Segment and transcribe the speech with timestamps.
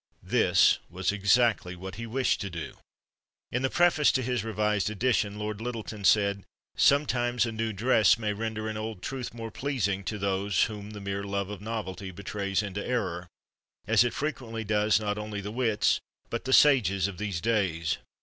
[0.23, 2.73] This was exactly what he wished to do.
[3.51, 6.41] In the Preface to his revised edition Lord Lyttelton said,
[6.75, 11.01] "Sometimes a new dress may render an old truth more pleasing to those whom the
[11.01, 13.27] mere love of novelty betrays into error,
[13.85, 15.99] as it frequently does not only the wits,
[16.31, 17.99] but the sages of these days.